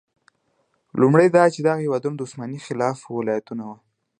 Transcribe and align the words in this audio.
لومړی 1.01 1.27
دا 1.35 1.43
چې 1.53 1.59
دغه 1.67 1.79
هېوادونه 1.85 2.15
د 2.17 2.21
عثماني 2.27 2.59
خلافت 2.67 3.03
ولایتونه 3.07 3.63
وو. 3.69 3.75